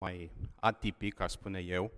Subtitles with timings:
[0.00, 1.90] mai atipic, aș spune eu,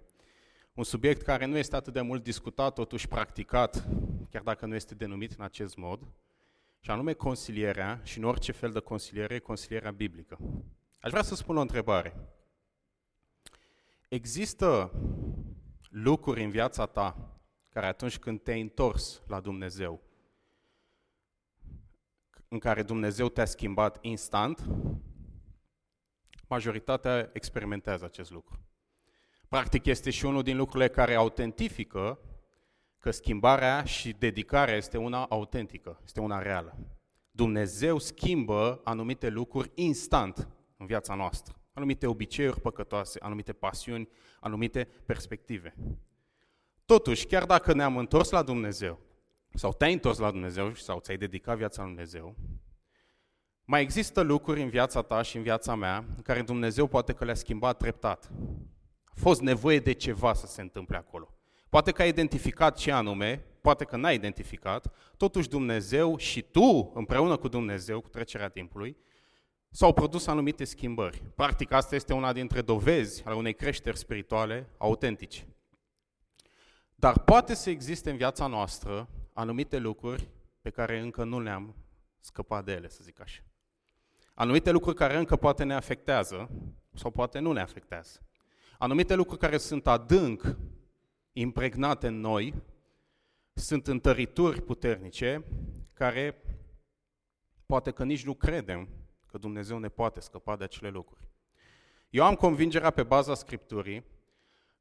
[0.74, 3.88] un subiect care nu este atât de mult discutat, totuși practicat,
[4.30, 6.06] chiar dacă nu este denumit în acest mod,
[6.80, 10.38] și anume consilierea, și în orice fel de consiliere, consilierea biblică.
[11.00, 12.16] Aș vrea să spun o întrebare.
[14.08, 14.92] Există
[15.90, 17.38] lucruri în viața ta
[17.68, 20.00] care atunci când te-ai întors la Dumnezeu,
[22.48, 24.68] în care Dumnezeu te-a schimbat instant,
[26.52, 28.60] majoritatea experimentează acest lucru.
[29.48, 32.18] Practic este și unul din lucrurile care autentifică
[32.98, 36.76] că schimbarea și dedicarea este una autentică, este una reală.
[37.30, 41.54] Dumnezeu schimbă anumite lucruri instant în viața noastră.
[41.72, 44.08] Anumite obiceiuri păcătoase, anumite pasiuni,
[44.40, 45.74] anumite perspective.
[46.84, 48.98] Totuși, chiar dacă ne-am întors la Dumnezeu,
[49.54, 52.36] sau te-ai întors la Dumnezeu, sau ți-ai dedicat viața la Dumnezeu,
[53.64, 57.24] mai există lucruri în viața ta și în viața mea în care Dumnezeu poate că
[57.24, 58.30] le-a schimbat treptat.
[59.04, 61.34] A fost nevoie de ceva să se întâmple acolo.
[61.68, 67.36] Poate că ai identificat ce anume, poate că n-ai identificat, totuși Dumnezeu și tu, împreună
[67.36, 68.96] cu Dumnezeu, cu trecerea timpului,
[69.70, 71.22] s-au produs anumite schimbări.
[71.34, 75.46] Practic, asta este una dintre dovezi ale unei creșteri spirituale autentice.
[76.94, 80.28] Dar poate să existe în viața noastră anumite lucruri
[80.60, 81.74] pe care încă nu le-am
[82.20, 83.42] scăpat de ele, să zic așa.
[84.34, 86.50] Anumite lucruri care încă poate ne afectează
[86.94, 88.20] sau poate nu ne afectează.
[88.78, 90.56] Anumite lucruri care sunt adânc
[91.32, 92.54] impregnate în noi,
[93.52, 95.44] sunt întărituri puternice
[95.92, 96.42] care
[97.66, 98.88] poate că nici nu credem
[99.26, 101.28] că Dumnezeu ne poate scăpa de acele lucruri.
[102.10, 104.04] Eu am convingerea pe baza Scripturii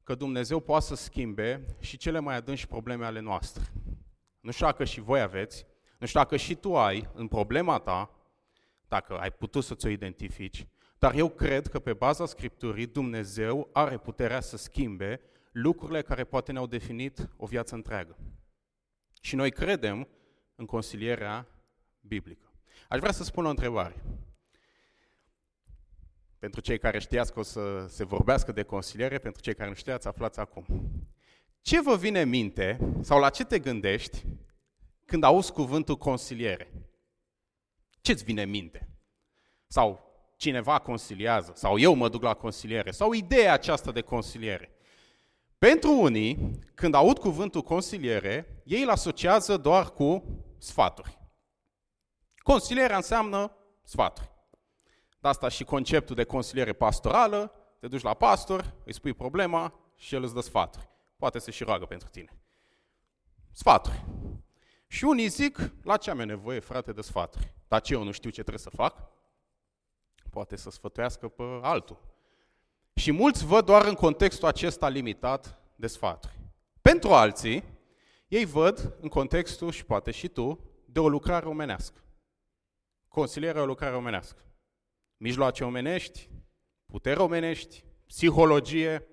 [0.02, 3.72] că Dumnezeu poate să schimbe și cele mai adânci probleme ale noastre.
[4.40, 5.66] Nu știu dacă și voi aveți,
[5.98, 8.10] nu știu dacă și tu ai în problema ta,
[8.92, 10.66] dacă ai putut să ți-o identifici,
[10.98, 15.20] dar eu cred că pe baza Scripturii Dumnezeu are puterea să schimbe
[15.52, 18.16] lucrurile care poate ne-au definit o viață întreagă.
[19.20, 20.08] Și noi credem
[20.54, 21.46] în consilierea
[22.00, 22.52] biblică.
[22.88, 24.04] Aș vrea să spun o întrebare.
[26.38, 29.74] Pentru cei care știați că o să se vorbească de consiliere, pentru cei care nu
[29.74, 30.64] știați, aflați acum.
[31.60, 34.24] Ce vă vine în minte sau la ce te gândești
[35.04, 36.72] când auzi cuvântul consiliere?
[38.00, 38.91] Ce-ți vine în minte?
[39.72, 40.00] Sau
[40.36, 44.70] cineva consiliază, sau eu mă duc la consiliere, sau ideea aceasta de consiliere.
[45.58, 50.24] Pentru unii, când aud cuvântul consiliere, ei îl asociază doar cu
[50.58, 51.18] sfaturi.
[52.36, 54.30] Consilierea înseamnă sfaturi.
[55.20, 60.14] De asta și conceptul de consiliere pastorală, te duci la pastor, îi spui problema și
[60.14, 60.88] el îți dă sfaturi.
[61.16, 62.38] Poate să și roagă pentru tine.
[63.50, 64.04] Sfaturi.
[64.86, 67.54] Și unii zic, la ce am eu nevoie, frate, de sfaturi?
[67.68, 69.20] Dar ce, eu nu știu ce trebuie să fac?
[70.32, 72.00] Poate să sfătuiască pe altul.
[72.94, 76.38] Și mulți văd doar în contextul acesta limitat de sfaturi.
[76.82, 77.64] Pentru alții,
[78.28, 82.00] ei văd în contextul, și poate și tu, de o lucrare omenească.
[83.08, 84.42] Consilierea o lucrare omenească.
[85.16, 86.28] Mijloace omenești,
[86.86, 89.06] putere omenești, psihologie,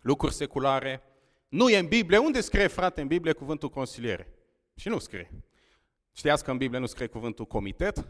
[0.00, 1.02] lucruri seculare.
[1.48, 2.18] Nu e în Biblie.
[2.18, 4.28] Unde scrie, frate, în Biblie cuvântul consiliere?
[4.74, 5.30] Și nu scrie.
[6.12, 8.06] Știați că în Biblie nu scrie cuvântul comitet?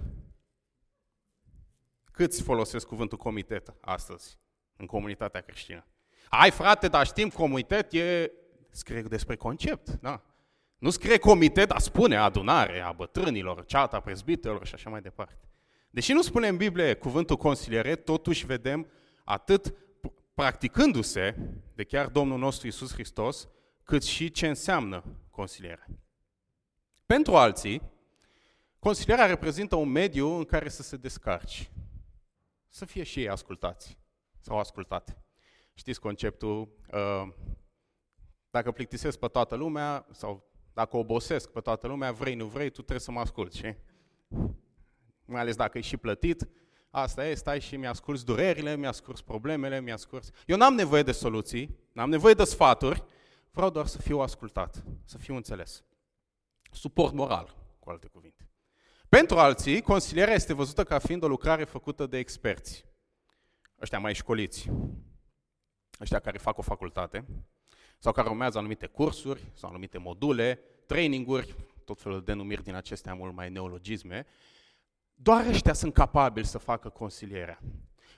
[2.15, 4.39] Câți folosesc cuvântul comitet astăzi
[4.77, 5.87] în comunitatea creștină?
[6.29, 8.31] Ai frate, dar știm comitet e...
[8.71, 10.23] Scrie despre concept, da.
[10.79, 15.49] Nu scrie comitet, dar spune adunare a bătrânilor, ceata prezbiterilor și așa mai departe.
[15.91, 18.87] Deși nu spune în Biblie cuvântul consiliere, totuși vedem
[19.25, 19.75] atât
[20.35, 21.37] practicându-se
[21.75, 23.49] de chiar Domnul nostru Isus Hristos,
[23.83, 25.87] cât și ce înseamnă consilierea.
[27.07, 27.83] Pentru alții,
[28.79, 31.71] consilierea reprezintă un mediu în care să se descarci,
[32.75, 33.99] să fie și ei ascultați
[34.41, 35.25] sau ascultate.
[35.75, 37.29] Știți conceptul, uh,
[38.51, 42.75] dacă plictisesc pe toată lumea sau dacă obosesc pe toată lumea, vrei, nu vrei, tu
[42.75, 43.75] trebuie să mă asculți, și?
[45.25, 46.49] Mai ales dacă e și plătit,
[46.91, 50.31] asta e, stai și mi-asculți durerile, mi-asculți problemele, mi-asculți...
[50.47, 53.05] Eu n-am nevoie de soluții, n-am nevoie de sfaturi,
[53.51, 55.85] vreau doar să fiu ascultat, să fiu înțeles.
[56.73, 58.49] Suport moral, cu alte cuvinte.
[59.15, 62.85] Pentru alții, consilierea este văzută ca fiind o lucrare făcută de experți.
[63.81, 64.71] Ăștia mai școliți,
[66.01, 67.25] ăștia care fac o facultate,
[67.99, 73.15] sau care urmează anumite cursuri, sau anumite module, traininguri, tot felul de denumiri din acestea
[73.15, 74.27] mult mai neologisme,
[75.15, 77.61] doar ăștia sunt capabili să facă consilierea.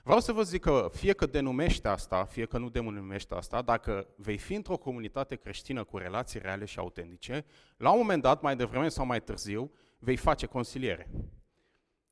[0.03, 4.07] Vreau să vă zic că fie că denumește asta, fie că nu denumește asta, dacă
[4.15, 7.45] vei fi într-o comunitate creștină cu relații reale și autentice,
[7.77, 11.09] la un moment dat, mai devreme sau mai târziu, vei face consiliere.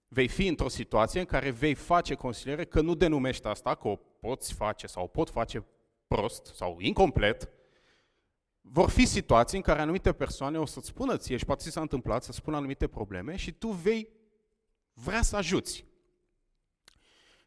[0.07, 3.95] vei fi într-o situație în care vei face consiliere că nu denumești asta, că o
[3.95, 5.65] poți face sau o pot face
[6.07, 7.49] prost sau incomplet,
[8.61, 11.81] vor fi situații în care anumite persoane o să-ți spună ție și poate ți s-a
[11.81, 14.09] întâmplat să spună anumite probleme și tu vei
[14.93, 15.85] vrea să ajuți.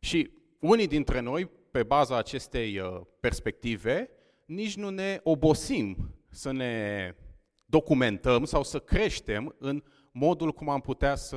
[0.01, 0.31] Și
[0.61, 4.11] unii dintre noi, pe baza acestei uh, perspective,
[4.47, 7.15] nici nu ne obosim să ne
[7.65, 9.83] documentăm sau să creștem în
[10.19, 11.37] modul cum am putea să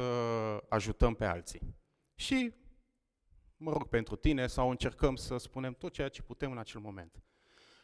[0.69, 1.75] ajutăm pe alții.
[2.15, 2.53] Și
[3.57, 7.23] mă rog pentru tine sau încercăm să spunem tot ceea ce putem în acel moment.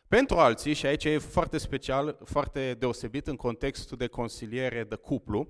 [0.07, 5.49] Pentru alții, și aici e foarte special, foarte deosebit în contextul de consiliere de cuplu,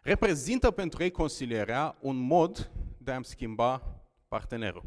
[0.00, 4.82] reprezintă pentru ei consilierea un mod de a-mi schimba partenerul.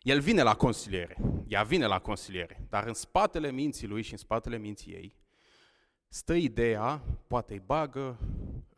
[0.00, 1.16] El vine la consiliere,
[1.46, 5.16] ea vine la consiliere, dar în spatele minții lui și în spatele minții ei
[6.08, 8.18] stă ideea, poate îi bagă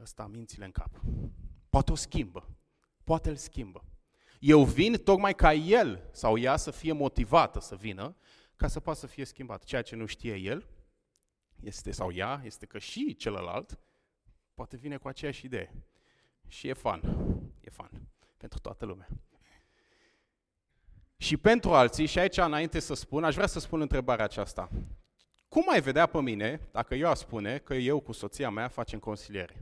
[0.01, 1.01] ăsta mințile în cap.
[1.69, 2.49] Poate o schimbă,
[3.05, 3.85] poate îl schimbă.
[4.39, 8.17] Eu vin tocmai ca el sau ea să fie motivată să vină,
[8.57, 9.65] ca să poată să fie schimbat.
[9.65, 10.67] Ceea ce nu știe el
[11.61, 13.79] este, sau ea, este că și celălalt
[14.55, 15.75] poate vine cu aceeași idee.
[16.49, 17.01] Și e fan.
[17.61, 17.91] E fan.
[18.37, 19.09] Pentru toată lumea.
[21.17, 24.71] Și pentru alții, și aici înainte să spun, aș vrea să spun întrebarea aceasta.
[25.51, 28.99] Cum ai vedea pe mine dacă eu aș spune că eu cu soția mea facem
[28.99, 29.61] consiliere?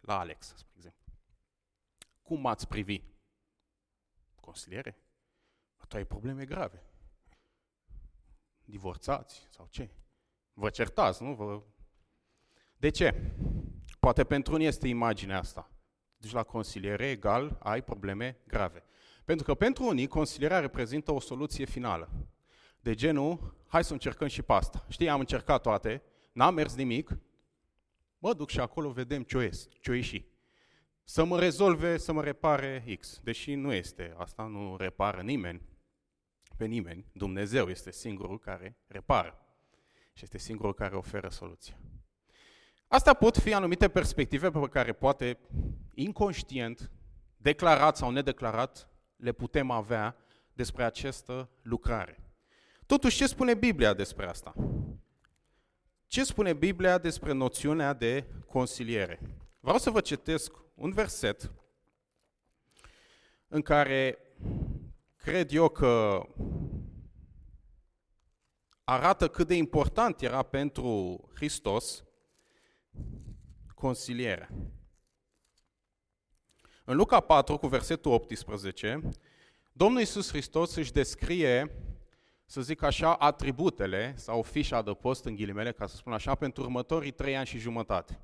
[0.00, 1.04] La Alex, spre exemplu.
[2.22, 3.02] Cum m-ați privi?
[4.40, 4.98] Consiliere?
[5.88, 6.82] Tu ai probleme grave.
[8.64, 9.90] Divorțați sau ce?
[10.52, 11.34] Vă certați, nu?
[11.34, 11.62] Vă...
[12.76, 13.34] De ce?
[14.00, 15.70] Poate pentru unii este imaginea asta.
[16.16, 18.84] Deci la consiliere egal ai probleme grave.
[19.24, 22.10] Pentru că pentru unii consilierea reprezintă o soluție finală.
[22.86, 24.86] De genul, hai să încercăm și pasta.
[24.88, 26.02] Știi, am încercat toate,
[26.32, 27.18] n-am mers nimic,
[28.18, 30.24] mă duc și acolo vedem ce o ies, ce o ieși.
[31.04, 33.20] Să mă rezolve, să mă repare X.
[33.22, 35.62] Deși nu este, asta nu repară nimeni,
[36.56, 37.06] pe nimeni.
[37.12, 39.38] Dumnezeu este singurul care repară
[40.12, 41.78] și este singurul care oferă soluția.
[42.88, 45.38] Asta pot fi anumite perspective pe care poate
[45.94, 46.90] inconștient,
[47.36, 50.16] declarat sau nedeclarat, le putem avea
[50.52, 52.20] despre această lucrare.
[52.86, 54.54] Totuși, ce spune Biblia despre asta?
[56.06, 59.20] Ce spune Biblia despre noțiunea de consiliere?
[59.60, 61.52] Vreau să vă citesc un verset
[63.48, 64.18] în care
[65.16, 66.26] cred eu că
[68.84, 72.04] arată cât de important era pentru Hristos
[73.74, 74.48] consilierea.
[76.84, 79.00] În Luca 4, cu versetul 18,
[79.72, 81.85] Domnul Iisus Hristos își descrie,
[82.46, 86.62] să zic așa, atributele sau fișa de post, în ghilimele, ca să spun așa, pentru
[86.62, 88.20] următorii trei ani și jumătate.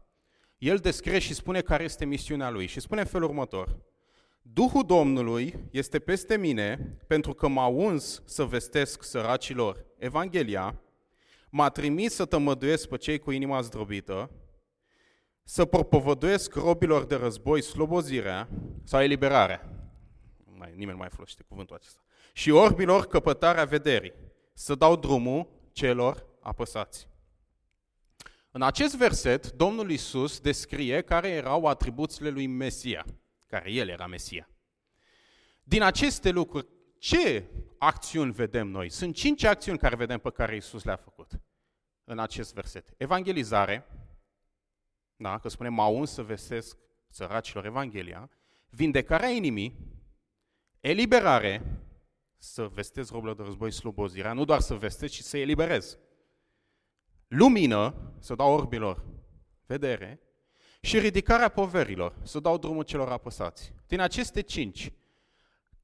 [0.59, 3.77] El descrie și spune care este misiunea lui și spune în felul următor.
[4.43, 10.81] Duhul Domnului este peste mine pentru că m-a uns să vestesc săracilor Evanghelia,
[11.51, 14.31] m-a trimis să tămăduiesc pe cei cu inima zdrobită,
[15.45, 18.49] să propovăduiesc robilor de război slobozirea
[18.85, 19.69] sau eliberarea.
[20.45, 22.01] Mai, nimeni nu mai folosește cuvântul acesta.
[22.32, 24.12] Și orbilor căpătarea vederii.
[24.52, 27.08] Să dau drumul celor apăsați.
[28.50, 33.05] În acest verset, Domnul Isus descrie care erau atribuțiile lui Mesia,
[33.46, 34.49] care el era Mesia.
[35.62, 36.67] Din aceste lucruri,
[36.99, 37.44] ce
[37.79, 38.88] acțiuni vedem noi?
[38.88, 41.40] Sunt cinci acțiuni care vedem pe care Isus le-a făcut
[42.04, 42.95] în acest verset.
[42.97, 43.87] Evangelizare,
[45.16, 46.78] da, că spune, m-au uns să vestesc
[47.09, 48.30] săracilor Evanghelia,
[48.68, 49.78] vindecarea inimii,
[50.80, 51.82] eliberare,
[52.42, 55.99] să vestesc robilor de război slubozirea, nu doar să vestesc, ci să eliberez.
[57.28, 59.04] Lumină, să dau orbilor
[59.66, 60.20] vedere,
[60.80, 63.75] și ridicarea poverilor, să dau drumul celor apăsați.
[63.87, 64.92] Din aceste cinci,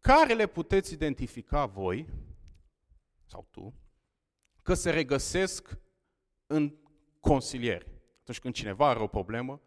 [0.00, 2.08] care le puteți identifica voi,
[3.26, 3.74] sau tu,
[4.62, 5.78] că se regăsesc
[6.46, 6.76] în
[7.20, 7.86] consilieri?
[8.20, 9.60] atunci când cineva are o problemă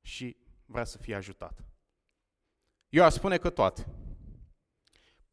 [0.00, 1.64] și vrea să fie ajutat.
[2.88, 4.01] Eu aș spune că toate.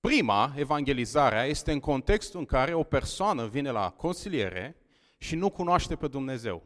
[0.01, 4.75] Prima, evangelizarea, este în contextul în care o persoană vine la consiliere
[5.17, 6.63] și nu cunoaște pe Dumnezeu.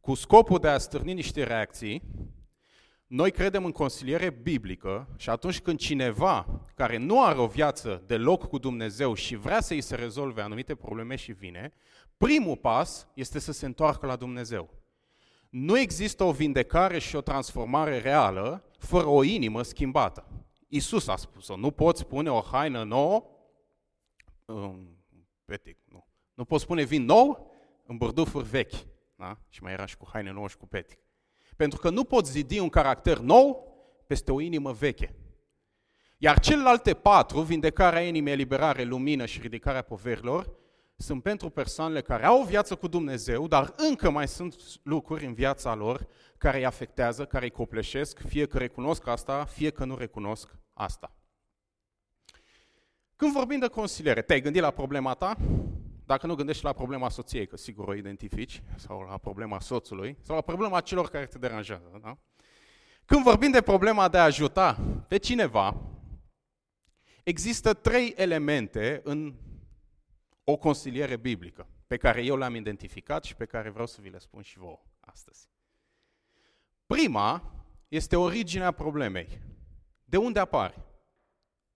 [0.00, 2.02] Cu scopul de a stârni niște reacții,
[3.06, 8.48] noi credem în consiliere biblică și atunci când cineva care nu are o viață deloc
[8.48, 11.72] cu Dumnezeu și vrea să îi se rezolve anumite probleme și vine,
[12.16, 14.70] primul pas este să se întoarcă la Dumnezeu.
[15.50, 20.26] Nu există o vindecare și o transformare reală fără o inimă schimbată.
[20.72, 23.24] Isus a spus-o, nu poți pune o haină nouă,
[24.44, 25.04] um,
[25.44, 26.06] petic, nu.
[26.34, 27.52] Nu poți pune vin nou
[27.86, 28.86] în burdufuri vechi.
[29.16, 29.38] Da?
[29.48, 30.98] Și mai era și cu haine nouă și cu petic.
[31.56, 33.74] Pentru că nu poți zidi un caracter nou
[34.06, 35.14] peste o inimă veche.
[36.18, 40.50] Iar celelalte patru, vindecarea inimii, eliberare, lumină și ridicarea poverilor,
[41.00, 45.34] sunt pentru persoanele care au o viață cu Dumnezeu, dar încă mai sunt lucruri în
[45.34, 46.06] viața lor
[46.38, 51.12] care îi afectează, care îi copleșesc, fie că recunosc asta, fie că nu recunosc asta.
[53.16, 55.36] Când vorbim de consiliere, te-ai gândit la problema ta?
[56.06, 60.34] Dacă nu gândești la problema soției, că sigur o identifici, sau la problema soțului, sau
[60.34, 62.18] la problema celor care te deranjează, da?
[63.04, 64.78] Când vorbim de problema de a ajuta
[65.08, 65.76] pe cineva,
[67.22, 69.34] există trei elemente în
[70.44, 74.18] o consiliere biblică, pe care eu le-am identificat și pe care vreau să vi le
[74.18, 75.48] spun și vouă astăzi.
[76.86, 77.54] Prima
[77.88, 79.40] este originea problemei.
[80.04, 80.84] De unde apare?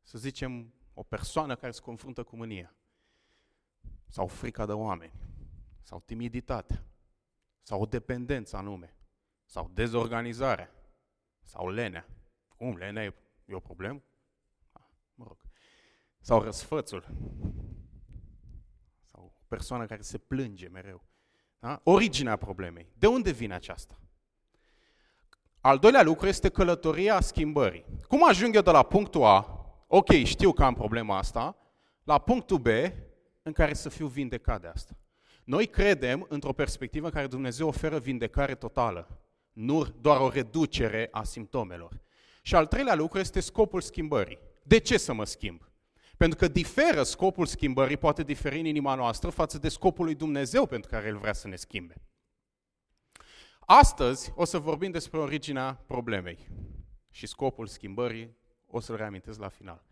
[0.02, 2.74] Să zicem, o persoană care se confruntă cu mânia,
[4.08, 5.12] sau frica de oameni,
[5.82, 6.84] sau timiditatea,
[7.62, 8.96] sau o dependență anume,
[9.44, 10.70] sau dezorganizarea,
[11.42, 12.06] sau lenea.
[12.48, 14.02] Cum, lenea e, e o problemă?
[14.72, 15.38] Ah, mă rog.
[16.20, 17.73] Sau răsfățul, sau o
[19.54, 21.04] persoană care se plânge mereu.
[21.58, 21.80] Da?
[21.82, 22.86] Originea problemei.
[22.98, 23.98] De unde vine aceasta?
[25.60, 27.84] Al doilea lucru este călătoria schimbării.
[28.08, 31.56] Cum ajung eu de la punctul A ok, știu că am problema asta,
[32.04, 32.66] la punctul B
[33.42, 34.96] în care să fiu vindecat de asta.
[35.44, 39.20] Noi credem într-o perspectivă în care Dumnezeu oferă vindecare totală,
[39.52, 42.00] nu doar o reducere a simptomelor.
[42.42, 44.38] Și al treilea lucru este scopul schimbării.
[44.62, 45.68] De ce să mă schimb?
[46.16, 50.66] Pentru că diferă scopul schimbării, poate diferi în inima noastră față de scopul lui Dumnezeu
[50.66, 51.94] pentru care El vrea să ne schimbe.
[53.60, 56.48] Astăzi o să vorbim despre originea problemei
[57.10, 59.84] și scopul schimbării o să-l reamintesc la final.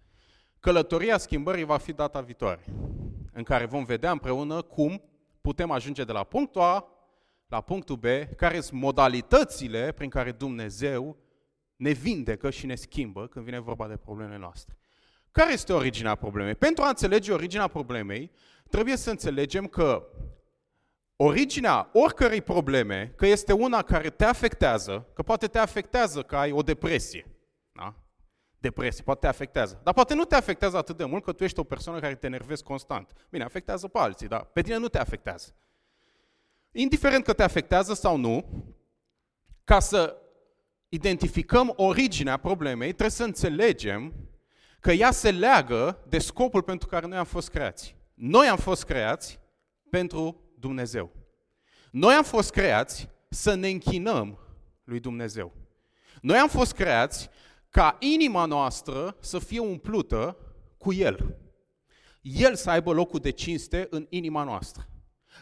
[0.61, 2.65] Călătoria schimbării va fi data viitoare,
[3.33, 5.03] în care vom vedea împreună cum
[5.41, 6.87] putem ajunge de la punctul A
[7.47, 8.05] la punctul B,
[8.37, 11.17] care sunt modalitățile prin care Dumnezeu
[11.77, 14.77] ne vindecă și ne schimbă când vine vorba de problemele noastre.
[15.33, 16.55] Care este originea problemei?
[16.55, 18.31] Pentru a înțelege originea problemei,
[18.71, 20.07] trebuie să înțelegem că
[21.17, 26.53] originea oricărei probleme, că este una care te afectează, că poate te afectează că ai
[26.53, 27.27] o depresie,
[27.73, 27.95] da?
[28.59, 29.81] depresie, poate te afectează.
[29.83, 32.27] Dar poate nu te afectează atât de mult că tu ești o persoană care te
[32.27, 33.13] enervezi constant.
[33.31, 35.55] Bine, afectează pe alții, dar pe tine nu te afectează.
[36.71, 38.65] Indiferent că te afectează sau nu,
[39.65, 40.17] ca să
[40.89, 44.13] identificăm originea problemei, trebuie să înțelegem
[44.83, 47.97] că ea se leagă de scopul pentru care noi am fost creați.
[48.15, 49.39] Noi am fost creați
[49.91, 51.11] pentru Dumnezeu.
[51.91, 54.39] Noi am fost creați să ne închinăm
[54.85, 55.53] lui Dumnezeu.
[56.21, 57.29] Noi am fost creați
[57.71, 60.37] ca inima noastră să fie umplută
[60.79, 61.37] cu El.
[62.21, 64.89] El să aibă locul de cinste în inima noastră.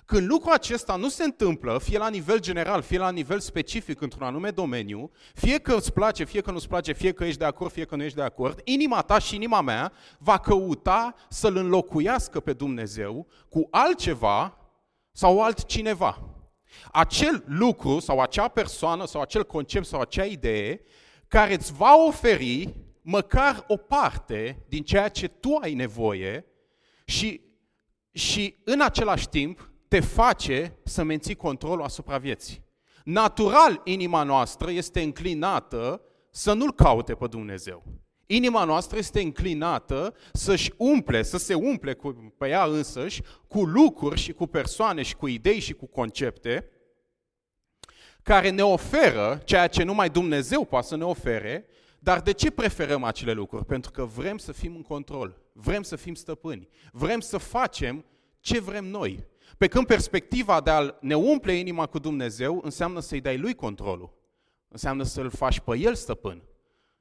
[0.05, 4.27] Când lucrul acesta nu se întâmplă, fie la nivel general, fie la nivel specific într-un
[4.27, 7.73] anume domeniu, fie că îți place, fie că nu-ți place, fie că ești de acord,
[7.73, 12.41] fie că nu ești de acord, inima ta și inima mea va căuta să-L înlocuiască
[12.41, 14.57] pe Dumnezeu cu altceva
[15.13, 16.23] sau altcineva.
[16.93, 20.81] Acel lucru sau acea persoană sau acel concept sau acea idee
[21.29, 26.45] care îți va oferi măcar o parte din ceea ce tu ai nevoie
[27.05, 27.41] și,
[28.13, 32.65] și în același timp te face să menții controlul asupra vieții.
[33.05, 37.83] Natural, inima noastră este înclinată să nu-L caute pe Dumnezeu.
[38.27, 44.21] Inima noastră este înclinată să-și umple, să se umple cu, pe ea însăși cu lucruri
[44.21, 46.71] și cu persoane și cu idei și cu concepte
[48.23, 51.67] care ne oferă ceea ce numai Dumnezeu poate să ne ofere,
[51.99, 53.65] dar de ce preferăm acele lucruri?
[53.65, 58.05] Pentru că vrem să fim în control, vrem să fim stăpâni, vrem să facem
[58.41, 59.29] ce vrem noi.
[59.61, 64.13] Pe când perspectiva de a ne umple inima cu Dumnezeu înseamnă să-i dai lui controlul,
[64.69, 66.43] înseamnă să-l faci pe el stăpân,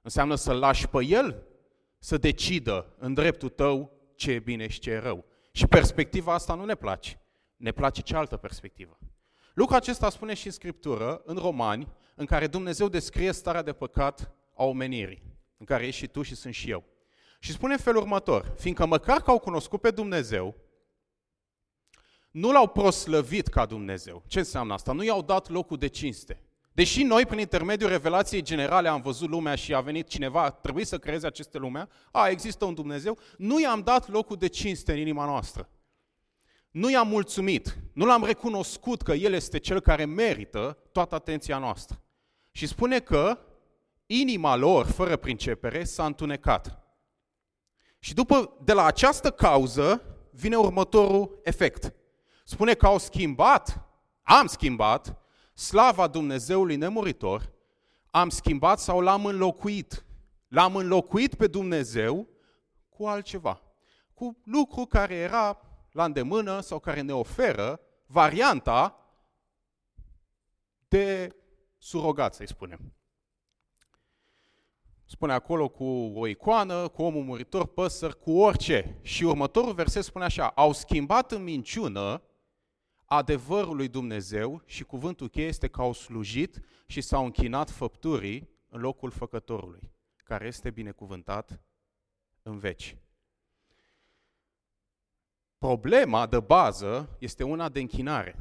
[0.02, 1.44] înseamnă să-l lași pe el
[2.00, 5.26] să decidă în dreptul tău ce e bine și ce e rău.
[5.52, 7.22] Și perspectiva asta nu ne place,
[7.56, 8.98] ne place cealaltă perspectivă.
[9.54, 14.32] Lucrul acesta spune și în Scriptură, în Romani, în care Dumnezeu descrie starea de păcat
[14.56, 15.24] a omenirii,
[15.58, 16.84] în care ești și tu și sunt și eu.
[17.40, 20.68] Și spune în felul următor, fiindcă măcar că au cunoscut pe Dumnezeu,
[22.32, 24.24] nu l-au proslăvit ca Dumnezeu.
[24.28, 24.92] Ce înseamnă asta?
[24.92, 26.44] Nu i-au dat locul de cinste.
[26.72, 30.98] Deși noi, prin intermediul revelației generale, am văzut lumea și a venit cineva, trebuie să
[30.98, 35.26] creeze aceste lumea, a, există un Dumnezeu, nu i-am dat locul de cinste în inima
[35.26, 35.70] noastră
[36.72, 42.02] nu i-am mulțumit, nu l-am recunoscut că El este Cel care merită toată atenția noastră.
[42.52, 43.38] Și spune că
[44.06, 46.84] inima lor, fără pricepere, s-a întunecat.
[48.00, 51.94] Și după, de la această cauză, vine următorul efect.
[52.50, 53.82] Spune că au schimbat,
[54.24, 55.18] am schimbat,
[55.54, 57.52] slava Dumnezeului nemuritor,
[58.12, 60.06] am schimbat sau l-am înlocuit.
[60.48, 62.28] L-am înlocuit pe Dumnezeu
[62.90, 63.62] cu altceva.
[64.14, 69.06] Cu lucru care era la îndemână sau care ne oferă varianta
[70.88, 71.36] de
[71.78, 72.94] surogat, să-i spunem.
[75.06, 79.00] Spune acolo cu o icoană, cu omul muritor, păsări, cu orice.
[79.02, 82.24] Și următorul verset spune așa, au schimbat în minciună
[83.12, 88.80] adevărul lui Dumnezeu și cuvântul cheie este că au slujit și s-au închinat făpturii în
[88.80, 91.62] locul făcătorului, care este binecuvântat
[92.42, 92.98] în veci.
[95.58, 98.36] Problema de bază este una de închinare.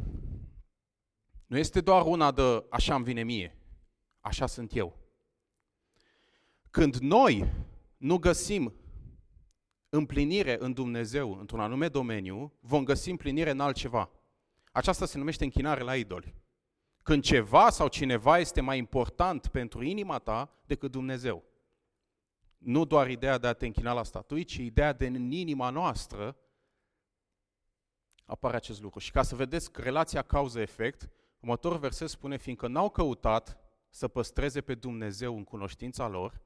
[1.46, 3.58] Nu este doar una de așa îmi vine mie,
[4.20, 4.98] așa sunt eu.
[6.70, 7.52] Când noi
[7.96, 8.74] nu găsim
[9.88, 14.10] împlinire în Dumnezeu într-un anume domeniu, vom găsi împlinire în altceva.
[14.72, 16.34] Aceasta se numește închinare la idoli.
[17.02, 21.44] Când ceva sau cineva este mai important pentru inima ta decât Dumnezeu.
[22.58, 26.36] Nu doar ideea de a te închina la statui, ci ideea de în inima noastră
[28.24, 28.98] apare acest lucru.
[28.98, 31.08] Și ca să vedeți relația cauză-efect,
[31.40, 33.58] următorul verset spune, fiindcă n-au căutat
[33.90, 36.40] să păstreze pe Dumnezeu în cunoștința lor,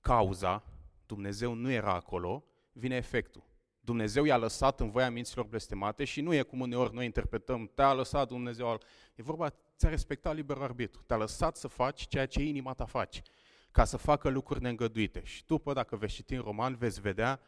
[0.00, 0.64] cauza,
[1.06, 3.42] Dumnezeu nu era acolo, vine efectul.
[3.88, 7.92] Dumnezeu i-a lăsat în voia minților blestemate și nu e cum uneori noi interpretăm, te-a
[7.92, 8.80] lăsat Dumnezeu.
[9.14, 13.22] E vorba, ți-a respectat liberul arbitru, te-a lăsat să faci ceea ce inima ta face,
[13.70, 15.24] ca să facă lucruri neîngăduite.
[15.24, 17.40] Și după, dacă vei citi în roman, veți vedea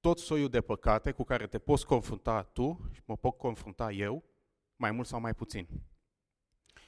[0.00, 4.24] tot soiul de păcate cu care te poți confrunta tu și mă pot confrunta eu,
[4.76, 5.68] mai mult sau mai puțin.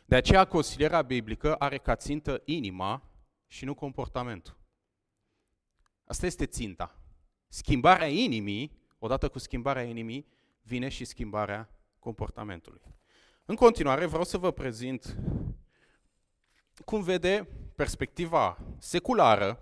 [0.04, 3.02] De aceea, consilierea biblică are ca țintă inima
[3.46, 4.58] și nu comportamentul.
[6.04, 7.00] Asta este ținta.
[7.48, 10.26] Schimbarea inimii, odată cu schimbarea inimii,
[10.62, 12.80] vine și schimbarea comportamentului.
[13.44, 15.16] În continuare, vreau să vă prezint
[16.84, 19.60] cum vede perspectiva seculară,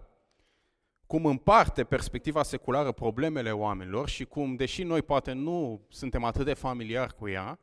[1.07, 6.55] cum împarte perspectiva seculară problemele oamenilor și cum, deși noi poate nu suntem atât de
[6.55, 7.59] familiari cu ea,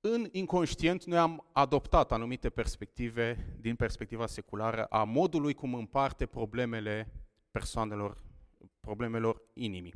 [0.00, 7.12] în inconștient noi am adoptat anumite perspective din perspectiva seculară a modului cum împarte problemele
[7.50, 8.23] persoanelor
[8.84, 9.94] problemelor inimii.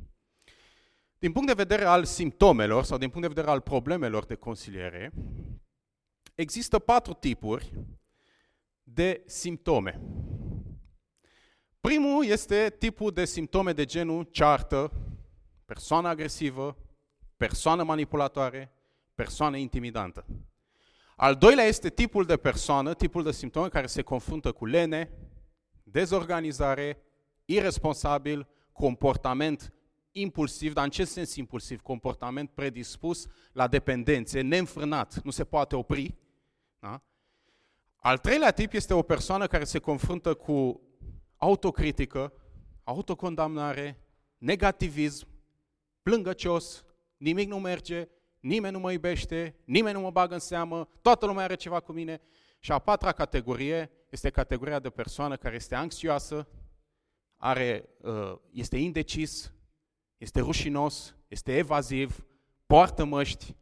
[1.19, 5.13] Din punct de vedere al simptomelor sau din punct de vedere al problemelor de consiliere,
[6.35, 7.73] există patru tipuri
[8.83, 10.01] de simptome.
[11.79, 14.91] Primul este tipul de simptome de genul ceartă,
[15.65, 16.77] persoană agresivă,
[17.37, 18.71] persoană manipulatoare,
[19.15, 20.25] persoană intimidantă.
[21.15, 25.11] Al doilea este tipul de persoană, tipul de simptome care se confruntă cu lene,
[25.83, 27.03] dezorganizare,
[27.45, 28.47] irresponsabil,
[28.79, 29.73] comportament
[30.11, 31.81] impulsiv, dar în ce sens impulsiv?
[31.81, 36.15] Comportament predispus la dependențe, neînfrânat, nu se poate opri.
[36.79, 37.01] Da?
[37.95, 40.81] Al treilea tip este o persoană care se confruntă cu
[41.37, 42.33] autocritică,
[42.83, 43.99] autocondamnare,
[44.37, 45.27] negativism,
[46.01, 46.83] plângăcios,
[47.17, 48.07] nimic nu merge,
[48.39, 51.91] nimeni nu mă iubește, nimeni nu mă bagă în seamă, toată lumea are ceva cu
[51.91, 52.21] mine.
[52.59, 56.47] Și a patra categorie este categoria de persoană care este anxioasă,
[57.41, 59.53] are, uh, este indecis,
[60.17, 62.25] este rușinos, este evaziv,
[62.65, 63.55] poartă măști.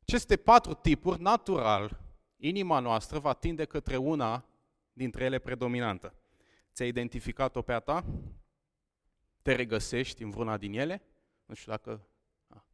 [0.00, 2.00] Aceste patru tipuri, natural,
[2.36, 4.44] inima noastră va tinde către una
[4.92, 6.14] dintre ele predominantă.
[6.72, 8.04] Ți-ai identificat-o pe a ta?
[9.42, 11.02] Te regăsești în vreuna din ele?
[11.44, 12.06] Nu știu dacă
[12.46, 12.64] a,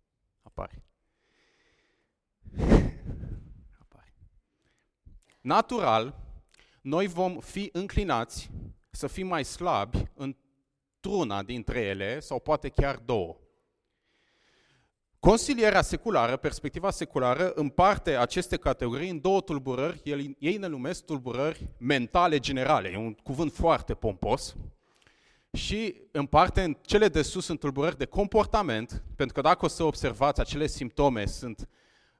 [0.42, 0.84] apare.
[3.82, 4.14] apare.
[5.40, 6.20] Natural,
[6.80, 8.50] noi vom fi înclinați
[8.94, 13.36] să fim mai slabi într-una dintre ele sau poate chiar două.
[15.18, 20.00] Consilierea seculară, perspectiva seculară, împarte aceste categorii în două tulburări,
[20.38, 24.56] ei ne numesc tulburări mentale generale, e un cuvânt foarte pompos,
[25.52, 29.82] și împarte în cele de sus în tulburări de comportament, pentru că dacă o să
[29.82, 31.68] observați, acele simptome sunt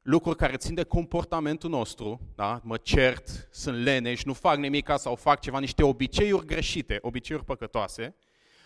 [0.05, 2.61] lucruri care țin de comportamentul nostru, da?
[2.63, 8.15] mă cert, sunt leneș, nu fac nimic sau fac ceva, niște obiceiuri greșite, obiceiuri păcătoase,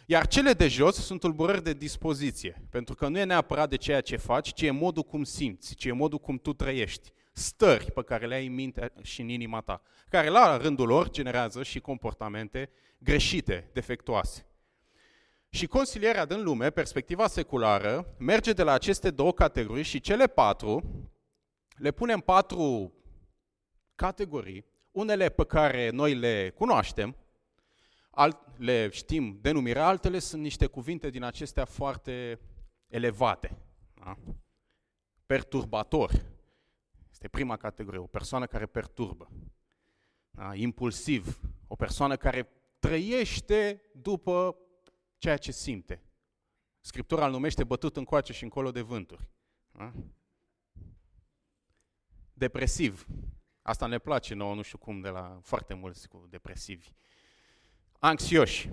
[0.07, 4.01] iar cele de jos sunt tulburări de dispoziție, pentru că nu e neapărat de ceea
[4.01, 8.03] ce faci, ci e modul cum simți, ci e modul cum tu trăiești, stări pe
[8.03, 11.81] care le ai în minte și în inima ta, care la rândul lor generează și
[11.81, 14.47] comportamente greșite, defectuoase.
[15.51, 20.83] Și consilierea din lume, perspectiva seculară, merge de la aceste două categorii și cele patru
[21.79, 22.93] le punem patru
[23.95, 27.17] categorii, unele pe care noi le cunoaștem,
[28.57, 32.41] le știm denumirea, altele sunt niște cuvinte din acestea foarte
[32.87, 33.59] elevate.
[33.95, 34.17] Da?
[35.27, 36.11] Perturbator.
[37.11, 39.31] Este prima categorie, o persoană care perturbă.
[40.31, 40.55] Da?
[40.55, 44.57] Impulsiv, o persoană care trăiește după
[45.19, 46.03] ceea ce simte.
[46.81, 49.29] Scriptura îl numește bătut încoace și încolo de vânturi.
[49.73, 49.93] Da?
[52.39, 53.07] Depresiv.
[53.63, 56.89] Asta ne place nouă, nu știu cum, de la foarte mulți cu depresivi.
[57.99, 58.71] Anxioși.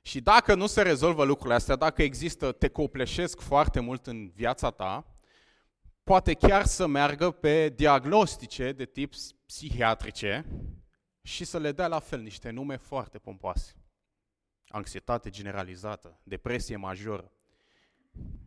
[0.00, 4.70] Și dacă nu se rezolvă lucrurile astea, dacă există, te copleșesc foarte mult în viața
[4.70, 5.16] ta,
[6.02, 9.14] poate chiar să meargă pe diagnostice de tip
[9.46, 10.46] psihiatrice
[11.22, 13.74] și să le dea la fel niște nume foarte pompoase.
[14.66, 17.32] Anxietate generalizată, depresie majoră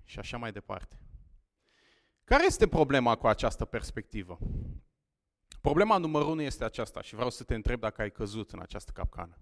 [0.03, 0.99] și așa mai departe.
[2.25, 4.39] Care este problema cu această perspectivă?
[5.61, 8.91] Problema numărul unu este aceasta și vreau să te întreb dacă ai căzut în această
[8.91, 9.37] capcană.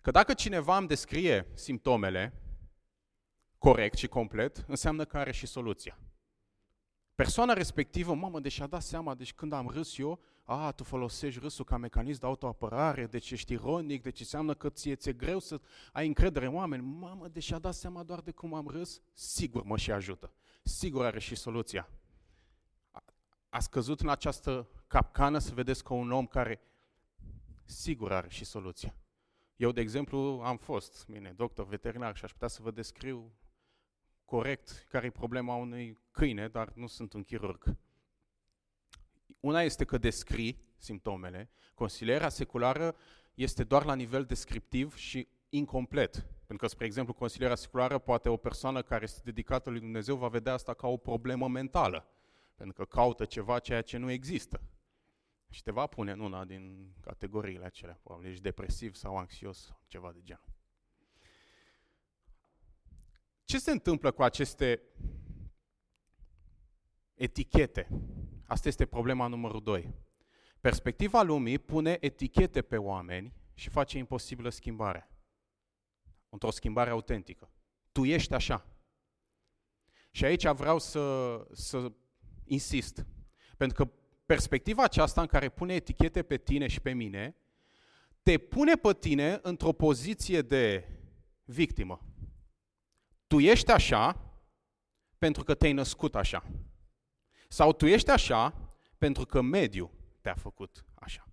[0.00, 2.42] Că dacă cineva îmi descrie simptomele
[3.58, 5.98] corect și complet, înseamnă că are și soluția.
[7.14, 11.40] Persoana respectivă, mamă, deci a dat seama, deci când am râs eu, a, tu folosești
[11.40, 15.60] râsul ca mecanism de autoapărare, deci ești ironic, deci înseamnă că ție ți-e greu să
[15.92, 16.82] ai încredere în oameni.
[16.82, 20.32] Mamă, deci a dat seama doar de cum am râs, sigur mă și ajută.
[20.62, 21.88] Sigur are și soluția.
[23.48, 26.60] A scăzut în această capcană să vedeți că un om care
[27.64, 28.94] sigur are și soluția.
[29.56, 33.32] Eu, de exemplu, am fost, bine, doctor veterinar și aș putea să vă descriu
[34.24, 37.76] corect care e problema unui câine, dar nu sunt un chirurg.
[39.40, 42.96] Una este că descrii simptomele, consilierea seculară
[43.34, 46.12] este doar la nivel descriptiv și incomplet.
[46.46, 50.28] Pentru că, spre exemplu, consilierea seculară, poate o persoană care este dedicată lui Dumnezeu va
[50.28, 52.06] vedea asta ca o problemă mentală,
[52.58, 54.62] pentru că caută ceva ceea ce nu există.
[55.50, 59.82] Și te va pune în una din categoriile acelea, probabil ești depresiv sau anxios sau
[59.86, 60.44] ceva de genul.
[63.44, 64.82] Ce se întâmplă cu aceste
[67.14, 67.88] etichete?
[68.46, 69.94] Asta este problema numărul 2.
[70.60, 75.10] Perspectiva lumii pune etichete pe oameni și face imposibilă schimbarea.
[76.28, 77.50] Într-o schimbare autentică.
[77.92, 78.66] Tu ești așa.
[80.10, 81.92] Și aici vreau să, să
[82.48, 83.06] insist.
[83.56, 83.90] Pentru că
[84.26, 87.36] perspectiva aceasta în care pune etichete pe tine și pe mine,
[88.22, 90.88] te pune pe tine într-o poziție de
[91.44, 92.00] victimă.
[93.26, 94.28] Tu ești așa
[95.18, 96.44] pentru că te-ai născut așa.
[97.48, 101.28] Sau tu ești așa pentru că mediul te-a făcut așa.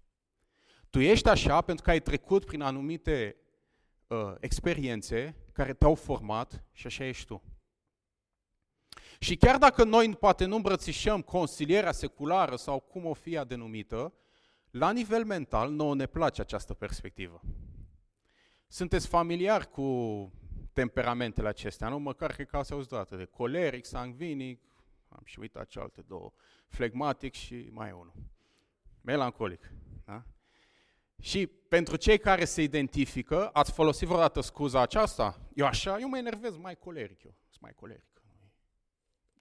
[0.90, 3.36] Tu ești așa pentru că ai trecut prin anumite
[4.08, 7.42] uh, experiențe care te-au format și așa ești tu.
[9.20, 14.14] Și chiar dacă noi poate nu îmbrățișăm consilierea seculară sau cum o fi ea denumită,
[14.72, 17.42] la nivel mental nouă ne place această perspectivă.
[18.68, 20.32] Sunteți familiari cu
[20.74, 22.00] temperamentele acestea, nu?
[22.00, 24.62] Măcar cred că ați auzit dată de coleric, sangvinic,
[25.10, 26.32] am și uitat cealaltă două,
[26.68, 28.14] flegmatic și mai unul.
[29.02, 29.72] Melancolic.
[30.06, 30.24] Da?
[31.22, 35.40] Și pentru cei care se identifică, ați folosit vreodată scuza aceasta?
[35.54, 38.15] Eu așa, eu mă enervez mai coleric, eu sunt mai coleric.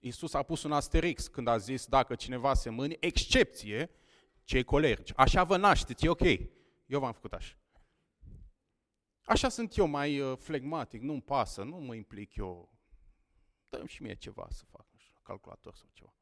[0.05, 3.89] Iisus a pus un asterix când a zis, dacă cineva se mâni, excepție,
[4.43, 5.11] cei colerici.
[5.15, 6.21] Așa vă nașteți, e ok.
[6.85, 7.55] Eu v-am făcut așa.
[9.23, 12.69] Așa sunt eu mai uh, flegmatic, nu-mi pasă, nu mă implic eu.
[13.69, 16.13] Dăm și mie ceva să fac, nu știu, calculator sau ceva.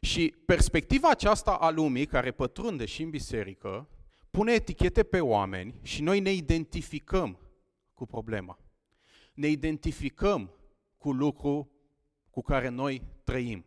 [0.00, 3.88] Și perspectiva aceasta a lumii, care pătrunde și în biserică,
[4.30, 7.38] pune etichete pe oameni și noi ne identificăm
[7.94, 8.58] cu problema.
[9.34, 10.52] Ne identificăm
[10.96, 11.72] cu lucru
[12.38, 13.64] cu care noi trăim.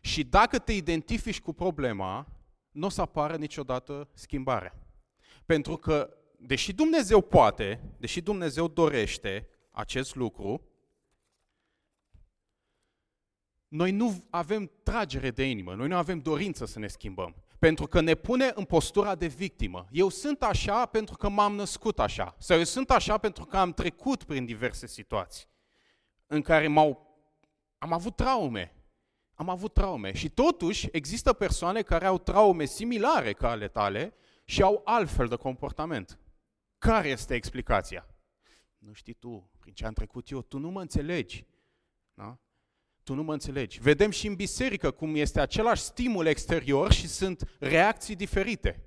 [0.00, 2.28] Și dacă te identifici cu problema,
[2.70, 4.76] nu o să apară niciodată schimbarea.
[5.46, 10.62] Pentru că, deși Dumnezeu poate, deși Dumnezeu dorește acest lucru,
[13.68, 17.34] noi nu avem tragere de inimă, noi nu avem dorință să ne schimbăm.
[17.58, 19.86] Pentru că ne pune în postura de victimă.
[19.90, 22.36] Eu sunt așa pentru că m-am născut așa.
[22.38, 25.46] Sau eu sunt așa pentru că am trecut prin diverse situații
[26.26, 27.05] în care m-au
[27.86, 28.74] am avut traume.
[29.34, 30.12] Am avut traume.
[30.12, 35.36] Și totuși există persoane care au traume similare ca ale tale și au altfel de
[35.36, 36.18] comportament.
[36.78, 38.08] Care este explicația?
[38.78, 41.46] Nu știi tu, prin ce am trecut eu, tu nu mă înțelegi.
[42.14, 42.38] Da?
[43.02, 43.80] Tu nu mă înțelegi.
[43.80, 48.82] Vedem și în biserică cum este același stimul exterior și sunt reacții diferite.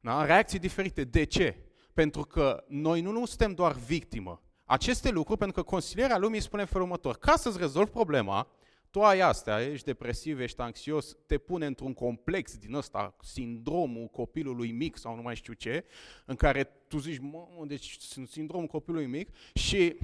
[0.00, 0.24] Da?
[0.24, 1.04] Reacții diferite.
[1.04, 1.56] De ce?
[1.92, 6.62] Pentru că noi nu, nu suntem doar victimă, aceste lucruri pentru că consilierea lumii spune
[6.62, 7.16] în felul următor.
[7.16, 8.48] Ca să-ți rezolvi problema,
[8.90, 14.72] tu ai astea, ești depresiv, ești anxios, te pune într-un complex din ăsta, sindromul copilului
[14.72, 15.84] mic sau nu mai știu ce,
[16.24, 19.96] în care tu zici, mă, deci sunt sindromul copilului mic și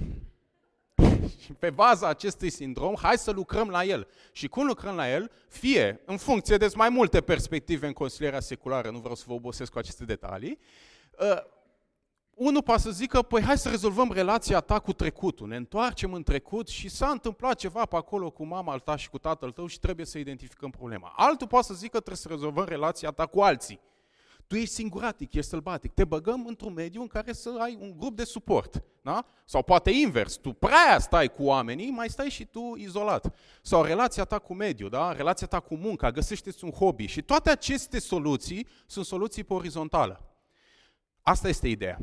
[1.41, 4.07] și pe baza acestui sindrom, hai să lucrăm la el.
[4.33, 5.31] Și cum lucrăm la el?
[5.49, 9.73] Fie, în funcție de mai multe perspective în consilierea seculară, nu vreau să vă obosesc
[9.73, 10.59] cu aceste detalii,
[11.19, 11.37] uh,
[12.37, 16.23] unul poate să zică, păi hai să rezolvăm relația ta cu trecutul, ne întoarcem în
[16.23, 19.79] trecut și s-a întâmplat ceva pe acolo cu mama ta și cu tatăl tău și
[19.79, 21.13] trebuie să identificăm problema.
[21.17, 23.81] Altul poate să zică, trebuie să rezolvăm relația ta cu alții.
[24.47, 25.93] Tu ești singuratic, ești sălbatic.
[25.93, 28.85] Te băgăm într-un mediu în care să ai un grup de suport.
[29.03, 29.27] Da?
[29.45, 33.35] Sau poate invers, tu prea stai cu oamenii, mai stai și tu izolat.
[33.63, 35.13] Sau relația ta cu mediul, da?
[35.13, 37.07] relația ta cu munca, găsește-ți un hobby.
[37.07, 40.34] Și toate aceste soluții sunt soluții pe orizontală.
[41.27, 41.99] Asta este ideea.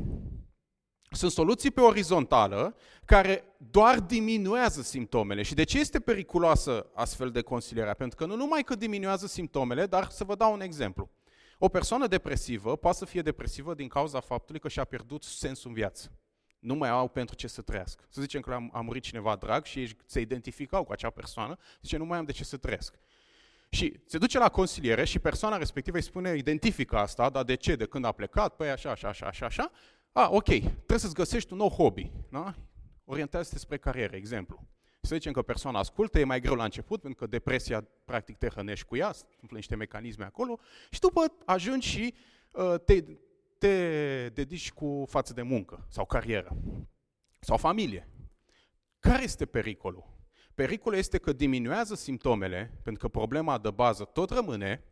[1.10, 5.42] Sunt soluții pe orizontală care doar diminuează simptomele.
[5.42, 7.92] Și de ce este periculoasă astfel de consiliere?
[7.92, 11.10] Pentru că nu numai că diminuează simptomele, dar să vă dau un exemplu.
[11.58, 15.74] O persoană depresivă poate să fie depresivă din cauza faptului că și-a pierdut sensul în
[15.74, 16.12] viață.
[16.58, 18.04] Nu mai au pentru ce să trăiască.
[18.08, 21.96] Să zicem că a murit cineva drag și ei se identificau cu acea persoană, zice
[21.96, 22.94] nu mai am de ce să trăiesc.
[23.74, 27.76] Și se duce la consiliere și persoana respectivă îi spune, identifică asta, dar de ce,
[27.76, 29.70] de când a plecat, păi așa, așa, așa, așa, așa.
[30.12, 32.54] A, ok, trebuie să-ți găsești un nou hobby, da?
[33.04, 34.66] Orientează-te spre carieră, exemplu.
[35.00, 38.48] Să zicem că persoana ascultă, e mai greu la început, pentru că depresia practic te
[38.48, 40.58] hrănești cu ea, întâmplă niște mecanisme acolo,
[40.90, 42.14] și după ajungi și
[42.50, 43.04] uh, te,
[43.58, 46.56] te dedici cu față de muncă sau carieră
[47.38, 48.08] sau familie.
[48.98, 50.11] Care este pericolul?
[50.62, 54.84] Pericolul este că diminuează simptomele, pentru că problema de bază tot rămâne,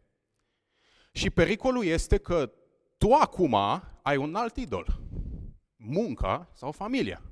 [1.13, 2.53] și pericolul este că
[2.99, 3.55] tu acum
[4.03, 5.01] ai un alt idol,
[5.77, 7.23] munca sau familia.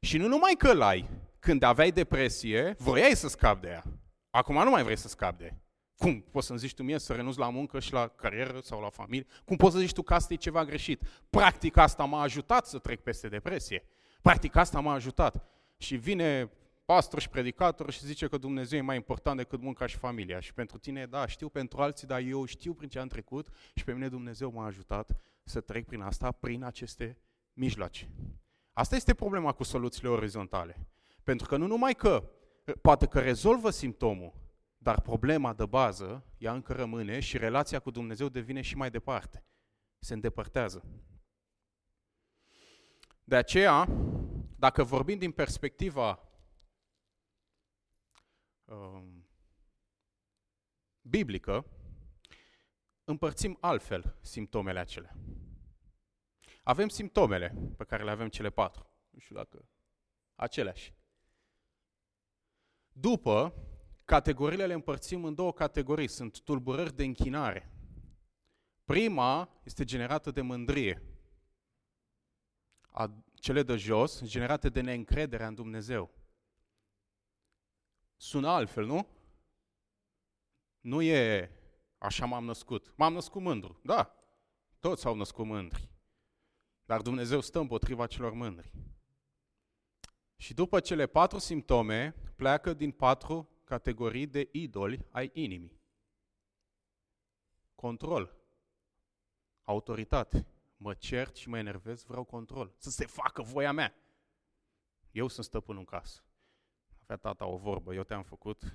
[0.00, 1.08] Și nu numai că l-ai,
[1.38, 3.84] când aveai depresie, voiai să scapi de ea.
[4.30, 5.60] Acum nu mai vrei să scapi de ea.
[5.96, 8.90] Cum poți să-mi zici tu mie să renunți la muncă și la carieră sau la
[8.90, 9.26] familie?
[9.44, 11.02] Cum poți să zici tu că asta e ceva greșit?
[11.30, 13.84] Practic asta m-a ajutat să trec peste depresie.
[14.22, 15.44] Practic asta m-a ajutat.
[15.76, 16.50] Și vine
[16.92, 20.40] pastor și predicator și zice că Dumnezeu e mai important decât munca și familia.
[20.40, 23.84] Și pentru tine, da, știu pentru alții, dar eu știu prin ce am trecut și
[23.84, 27.18] pe mine Dumnezeu m-a ajutat să trec prin asta, prin aceste
[27.52, 28.10] mijloace.
[28.72, 30.86] Asta este problema cu soluțiile orizontale.
[31.22, 32.30] Pentru că nu numai că
[32.80, 34.32] poate că rezolvă simptomul,
[34.78, 39.44] dar problema de bază, ea încă rămâne și relația cu Dumnezeu devine și mai departe.
[39.98, 40.84] Se îndepărtează.
[43.24, 43.88] De aceea,
[44.56, 46.22] dacă vorbim din perspectiva
[48.68, 49.26] um,
[51.00, 51.66] biblică,
[53.04, 55.16] împărțim altfel simptomele acelea.
[56.62, 58.90] Avem simptomele pe care le avem cele patru.
[59.10, 59.68] Nu știu dacă
[60.34, 60.94] aceleași.
[62.92, 63.54] După,
[64.04, 66.08] categoriile le împărțim în două categorii.
[66.08, 67.72] Sunt tulburări de închinare.
[68.84, 71.02] Prima este generată de mândrie.
[72.90, 76.10] A, cele de jos, generate de neîncrederea în Dumnezeu
[78.18, 79.08] sună altfel, nu?
[80.80, 81.50] Nu e
[81.98, 82.92] așa m-am născut.
[82.96, 83.80] M-am născut mândru.
[83.82, 84.14] Da,
[84.78, 85.90] toți s-au născut mândri.
[86.84, 88.72] Dar Dumnezeu stă împotriva celor mândri.
[90.36, 95.80] Și după cele patru simptome, pleacă din patru categorii de idoli ai inimii.
[97.74, 98.36] Control.
[99.62, 100.46] Autoritate.
[100.76, 102.74] Mă cert și mă enervez, vreau control.
[102.76, 103.94] Să se facă voia mea.
[105.10, 106.22] Eu sunt stăpânul în casă
[107.08, 108.72] avea tata o vorbă, eu te-am făcut,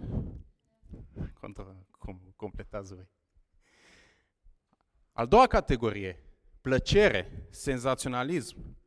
[1.40, 3.08] contra, cum, completează voi.
[5.12, 6.24] Al doua categorie,
[6.62, 8.78] plăcere, senzaționalism,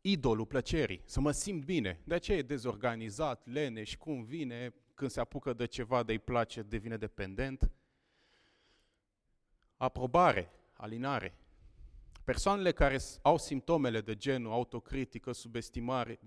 [0.00, 2.00] idolul plăcerii, să mă simt bine.
[2.04, 6.62] De aceea e dezorganizat, leneș, cum vine, când se apucă de ceva de îi place,
[6.62, 7.70] devine dependent.
[9.76, 11.34] Aprobare, alinare.
[12.24, 16.18] Persoanele care au simptomele de genul autocritică, subestimare,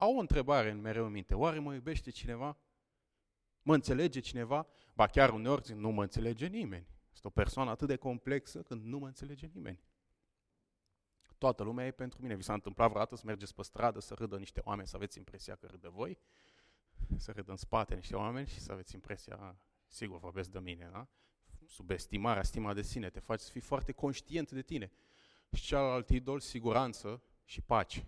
[0.00, 1.34] au o întrebare în mereu în minte.
[1.34, 2.58] Oare mă iubește cineva?
[3.62, 4.66] Mă înțelege cineva?
[4.94, 6.86] Ba chiar uneori zic, nu mă înțelege nimeni.
[7.12, 9.80] Este o persoană atât de complexă când nu mă înțelege nimeni.
[11.38, 12.34] Toată lumea e pentru mine.
[12.34, 15.54] Vi s-a întâmplat vreodată să mergeți pe stradă, să râdă niște oameni, să aveți impresia
[15.54, 16.18] că râdă voi?
[17.16, 21.08] Să râdă în spate niște oameni și să aveți impresia, sigur vorbesc de mine, da?
[21.66, 24.90] Subestimarea, stima de sine, te faci să fii foarte conștient de tine.
[25.52, 28.06] Și celălalt idol, siguranță și pace.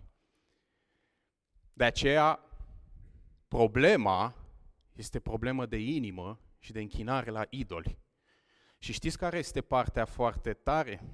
[1.73, 2.41] De aceea,
[3.49, 4.35] problema
[4.93, 7.99] este problemă de inimă și de închinare la idoli.
[8.79, 11.05] Și știți care este partea foarte tare?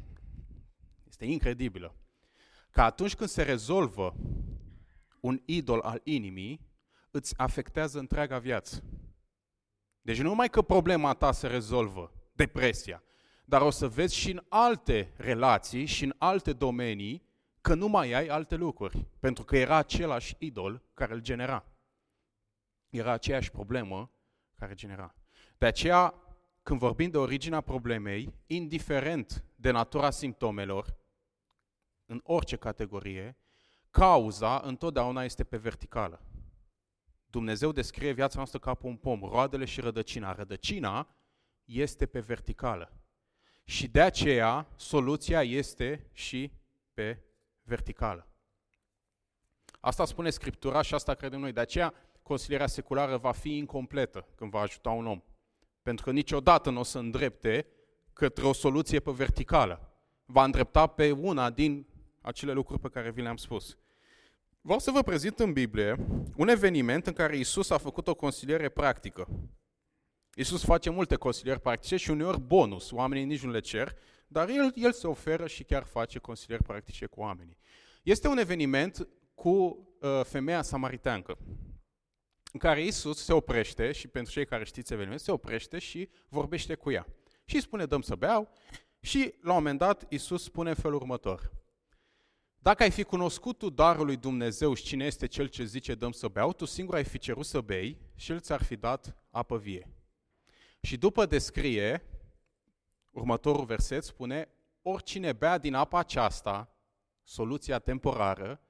[1.09, 1.94] Este incredibilă.
[2.71, 4.14] Că atunci când se rezolvă
[5.21, 6.66] un idol al inimii,
[7.11, 8.85] îți afectează întreaga viață.
[10.01, 13.03] Deci nu numai că problema ta se rezolvă, depresia,
[13.44, 17.28] dar o să vezi și în alte relații și în alte domenii
[17.68, 21.64] că nu mai ai alte lucruri, pentru că era același idol care îl genera.
[22.88, 24.11] Era aceeași problemă
[24.54, 25.14] care genera.
[25.59, 26.14] De aceea,
[26.62, 30.96] când vorbim de originea problemei, indiferent de natura simptomelor,
[32.07, 33.37] în orice categorie,
[33.90, 36.22] cauza întotdeauna este pe verticală.
[37.26, 40.33] Dumnezeu descrie viața noastră ca pe un pom, roadele și rădăcina.
[40.33, 41.09] Rădăcina
[41.64, 42.92] este pe verticală.
[43.64, 46.52] Și de aceea soluția este și
[46.94, 47.22] pe
[47.68, 48.26] verticală.
[49.81, 51.52] Asta spune Scriptura și asta credem noi.
[51.52, 55.22] De aceea consilierea seculară va fi incompletă când va ajuta un om.
[55.83, 57.66] Pentru că niciodată nu o să îndrepte
[58.12, 59.92] către o soluție pe verticală.
[60.24, 61.87] Va îndrepta pe una din
[62.20, 63.76] acele lucruri pe care vi le-am spus.
[64.61, 65.96] Vreau să vă prezint în Biblie
[66.37, 69.28] un eveniment în care Isus a făcut o consiliere practică.
[70.35, 73.96] Isus face multe consilieri practice și uneori bonus, oamenii nici nu le cer,
[74.29, 77.59] dar el, el se oferă și chiar face consilieri practice cu oamenii.
[78.03, 81.38] Este un eveniment cu uh, femeia samariteancă,
[82.53, 86.75] în care Isus se oprește, și pentru cei care știți eveniment, se oprește și vorbește
[86.75, 87.07] cu ea.
[87.45, 88.53] Și îi spune, dăm să beau,
[89.01, 91.53] și la un moment dat Isus spune în felul următor.
[92.59, 96.12] Dacă ai fi cunoscut tu darul lui Dumnezeu și cine este cel ce zice dăm
[96.12, 99.59] să beau, tu singur ai fi cerut să bei și el ți-ar fi dat apă
[99.59, 99.88] vie.
[100.81, 102.03] Și după descrie,
[103.18, 104.48] următorul verset spune,
[104.83, 106.72] oricine bea din apa aceasta,
[107.22, 108.61] soluția temporară,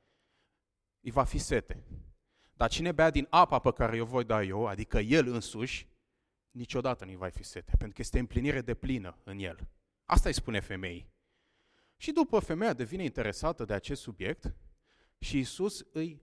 [1.00, 1.82] îi va fi sete.
[2.52, 5.88] Dar cine bea din apa pe care o voi da eu, adică el însuși,
[6.50, 9.68] niciodată nu-i va fi sete, pentru că este împlinire de plină în el.
[10.04, 11.10] Asta îi spune femeii.
[11.96, 14.54] Și după femeia devine interesată de acest subiect
[15.18, 16.22] și Isus îi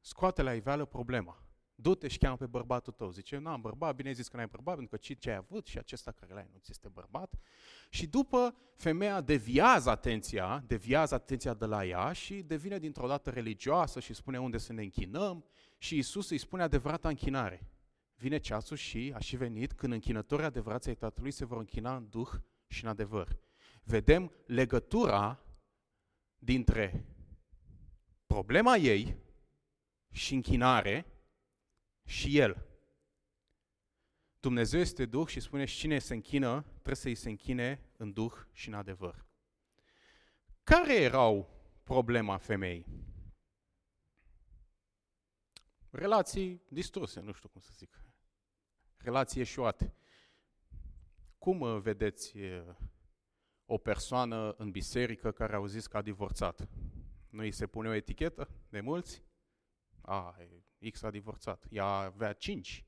[0.00, 1.41] scoate la iveală problema.
[1.82, 3.10] Du-te și cheamă pe bărbatul tău.
[3.10, 5.66] Zice, nu am bărbat, bine ai zis că n-ai bărbat, pentru că ce ai avut
[5.66, 7.34] și acesta care l-ai nu ți este bărbat.
[7.88, 14.00] Și după, femeia deviază atenția, deviază atenția de la ea și devine dintr-o dată religioasă
[14.00, 15.44] și spune unde să ne închinăm
[15.78, 17.66] și Isus îi spune adevărata închinare.
[18.14, 22.08] Vine ceasul și a și venit când închinătorii adevărați ai Tatălui se vor închina în
[22.08, 22.30] duh
[22.66, 23.38] și în adevăr.
[23.82, 25.44] Vedem legătura
[26.38, 27.06] dintre
[28.26, 29.16] problema ei
[30.10, 31.06] și închinare
[32.12, 32.66] și El.
[34.40, 38.32] Dumnezeu este Duh și spune și cine se închină, trebuie să-i se închine în Duh
[38.52, 39.26] și în adevăr.
[40.62, 41.48] Care erau
[41.82, 42.86] problema femeii?
[45.90, 48.04] Relații distruse, nu știu cum să zic.
[48.96, 49.94] Relații eșuate.
[51.38, 52.74] Cum uh, vedeți uh,
[53.64, 56.68] o persoană în biserică care au zis că a divorțat?
[57.28, 59.22] Nu îi se pune o etichetă de mulți?
[60.00, 60.36] A,
[60.90, 61.64] X a divorțat.
[61.70, 62.84] Ea avea 5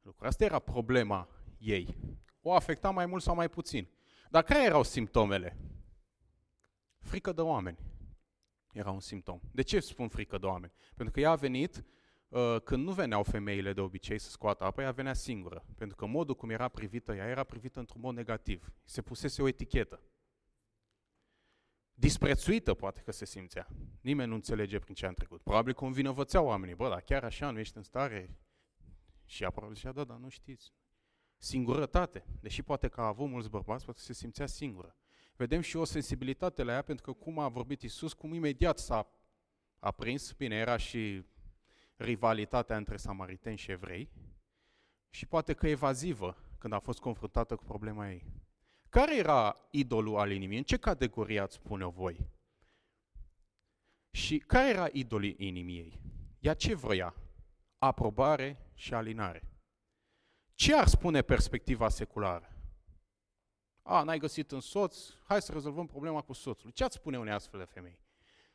[0.00, 0.28] lucruri.
[0.28, 1.28] Asta era problema
[1.58, 1.96] ei.
[2.42, 3.88] O afecta mai mult sau mai puțin.
[4.30, 5.56] Dar care erau simptomele?
[6.98, 7.78] Frică de oameni
[8.72, 9.40] era un simptom.
[9.52, 10.72] De ce spun frică de oameni?
[10.94, 11.84] Pentru că ea a venit
[12.28, 15.64] uh, când nu veneau femeile de obicei să scoată apă, ea venea singură.
[15.76, 18.72] Pentru că modul cum era privită ea era privită într-un mod negativ.
[18.84, 20.00] Se pusese o etichetă.
[21.94, 23.68] Disprețuită poate că se simțea.
[24.00, 25.42] Nimeni nu înțelege prin ce a trecut.
[25.42, 26.74] Probabil că învinovățeau oamenii.
[26.74, 28.38] Bă, dar chiar așa nu ești în stare?
[29.24, 30.72] Și ea probabil zicea, da, dar nu știți.
[31.36, 32.26] Singurătate.
[32.40, 34.96] Deși poate că a avut mulți bărbați, poate că se simțea singură.
[35.36, 39.10] Vedem și o sensibilitate la ea, pentru că cum a vorbit Isus, cum imediat s-a
[39.78, 41.24] aprins, bine, era și
[41.96, 44.10] rivalitatea între samariteni și evrei,
[45.10, 48.24] și poate că evazivă când a fost confruntată cu problema ei.
[48.94, 50.56] Care era idolul al inimii?
[50.56, 52.26] În ce categorie ați spune-o voi?
[54.10, 56.00] Și care era idolul inimii ei?
[56.38, 57.14] Ea ce vroia?
[57.78, 59.42] Aprobare și alinare.
[60.54, 62.52] Ce ar spune perspectiva seculară?
[63.82, 66.70] A, n-ai găsit în soț, hai să rezolvăm problema cu soțul.
[66.70, 67.98] Ce ați spune unei astfel de femei?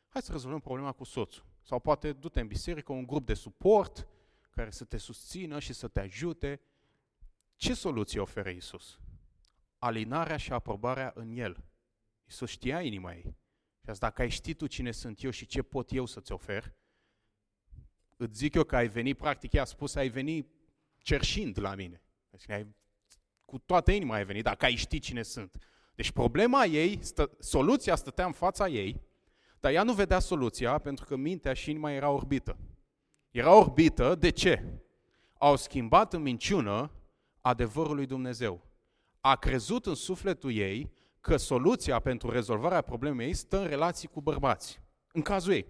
[0.08, 1.44] Hai să rezolvăm problema cu soțul.
[1.62, 4.06] Sau poate du-te în biserică, un grup de suport
[4.50, 6.60] care să te susțină și să te ajute.
[7.56, 8.98] Ce soluție oferă Isus?
[9.80, 11.64] Alinarea și aprobarea în El.
[12.24, 13.36] Iisus știa inima ei.
[13.82, 16.74] Și asta, dacă ai ști tu cine sunt eu și ce pot eu să-ți ofer,
[18.16, 20.48] îți zic eu că ai venit, practic ea a spus, ai venit
[20.98, 22.02] cerșind la mine.
[22.30, 22.66] Deci ai,
[23.44, 25.56] cu toată inima ai venit, dacă ai ști cine sunt.
[25.94, 29.00] Deci problema ei, stă, soluția stătea în fața ei,
[29.60, 32.56] dar ea nu vedea soluția pentru că mintea și inima era orbită.
[33.30, 34.64] Era orbită, de ce?
[35.38, 36.90] Au schimbat în minciună
[37.40, 38.69] adevărul lui Dumnezeu
[39.20, 44.20] a crezut în sufletul ei că soluția pentru rezolvarea problemei ei stă în relații cu
[44.20, 44.80] bărbați.
[45.12, 45.66] În cazul ei.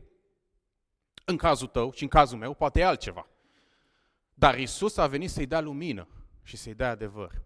[1.24, 3.26] În cazul tău și în cazul meu poate e altceva.
[4.34, 6.08] Dar Isus a venit să-i dea lumină
[6.42, 7.42] și să-i dea adevăr.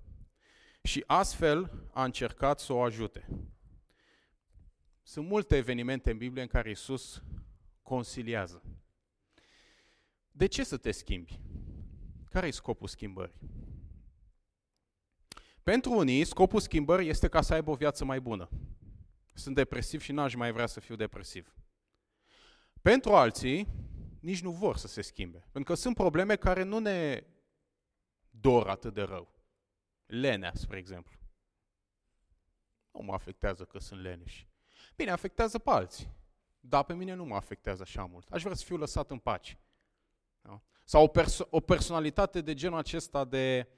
[0.82, 3.28] Și astfel a încercat să o ajute.
[5.02, 7.22] Sunt multe evenimente în Biblie în care Isus
[7.82, 8.62] consiliază.
[10.30, 11.40] De ce să te schimbi?
[12.30, 13.38] Care e scopul schimbării?
[15.64, 18.48] Pentru unii, scopul schimbării este ca să aibă o viață mai bună.
[19.34, 21.54] Sunt depresiv și n-aș mai vrea să fiu depresiv.
[22.82, 23.68] Pentru alții,
[24.20, 25.38] nici nu vor să se schimbe.
[25.38, 27.24] Pentru că sunt probleme care nu ne
[28.30, 29.34] dor atât de rău.
[30.06, 31.18] Lenea, spre exemplu.
[32.90, 34.48] Nu mă afectează că sunt leneși.
[34.96, 36.12] Bine, afectează pe alții.
[36.60, 38.30] Dar pe mine nu mă afectează așa mult.
[38.30, 39.58] Aș vrea să fiu lăsat în pace.
[40.40, 40.62] Da?
[40.84, 43.68] Sau o, perso- o personalitate de genul acesta de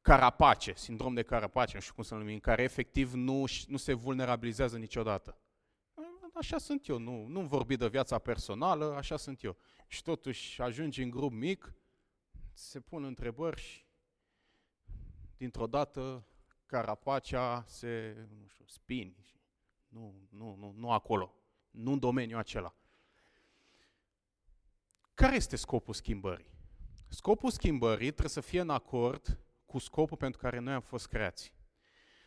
[0.00, 3.92] carapace, sindrom de carapace, nu știu cum să numim, în care efectiv nu, nu se
[3.92, 5.38] vulnerabilizează niciodată.
[6.34, 9.56] Așa sunt eu, nu, nu vorbi de viața personală, așa sunt eu.
[9.86, 11.74] Și totuși ajungi în grup mic,
[12.52, 13.84] se pun întrebări și
[15.36, 16.26] dintr-o dată
[16.66, 19.16] carapacea se, nu știu, spini.
[19.88, 21.34] Nu, nu, nu, nu acolo,
[21.70, 22.74] nu în domeniul acela.
[25.14, 26.50] Care este scopul schimbării?
[27.08, 29.38] Scopul schimbării trebuie să fie în acord
[29.68, 31.52] cu scopul pentru care noi am fost creați.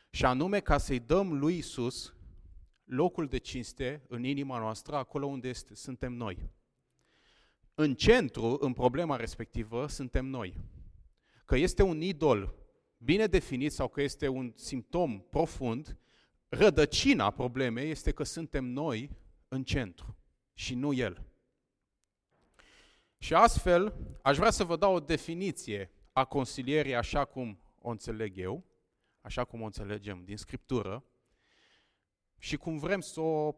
[0.10, 2.14] Și anume ca să-i dăm lui Isus
[2.84, 6.50] locul de cinste în inima noastră, acolo unde este, suntem noi.
[7.76, 10.56] În centru, în problema respectivă, suntem noi.
[11.46, 12.56] Că este un idol
[12.98, 15.98] bine definit sau că este un simptom profund,
[16.50, 19.10] rădăcina problemei este că suntem noi
[19.48, 20.18] în centru
[20.54, 21.26] și nu el.
[23.18, 28.38] Și astfel, aș vrea să vă dau o definiție a consilierii așa cum o înțeleg
[28.38, 28.64] eu,
[29.22, 31.06] așa cum o înțelegem din Scriptură,
[32.38, 33.56] și cum vrem să o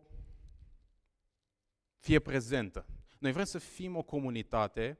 [1.97, 2.85] fie prezentă.
[3.19, 4.99] Noi vrem să fim o comunitate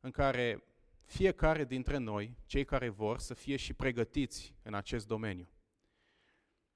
[0.00, 0.64] în care
[1.04, 5.48] fiecare dintre noi, cei care vor, să fie și pregătiți în acest domeniu.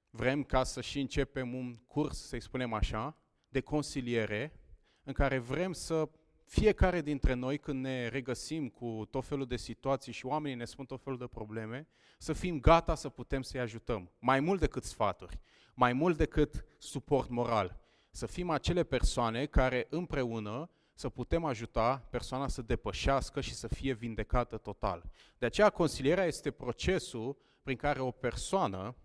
[0.09, 3.17] Vrem ca să și începem un curs, să-i spunem așa,
[3.49, 4.59] de consiliere,
[5.03, 6.09] în care vrem să
[6.47, 10.85] fiecare dintre noi, când ne regăsim cu tot felul de situații și oamenii ne spun
[10.85, 11.87] tot felul de probleme,
[12.17, 14.11] să fim gata să putem să-i ajutăm.
[14.19, 15.39] Mai mult decât sfaturi,
[15.73, 17.79] mai mult decât suport moral.
[18.11, 23.93] Să fim acele persoane care împreună să putem ajuta persoana să depășească și să fie
[23.93, 25.03] vindecată total.
[25.37, 28.95] De aceea, consilierea este procesul prin care o persoană,